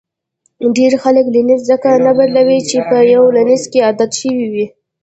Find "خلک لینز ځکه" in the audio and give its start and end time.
1.03-1.89